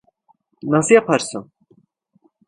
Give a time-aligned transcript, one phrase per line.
[0.63, 1.51] Nasıl yaparsın?